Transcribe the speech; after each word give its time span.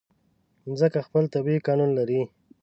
مځکه 0.69 0.99
خپل 1.07 1.23
طبیعي 1.33 1.59
قانون 1.67 1.89
لري. 1.99 2.21